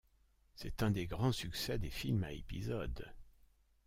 C'est 0.55 0.81
un 0.81 0.89
des 0.89 1.05
grands 1.05 1.31
succès 1.31 1.77
des 1.77 1.91
films 1.91 2.23
à 2.23 2.31
épisodes. 2.31 3.13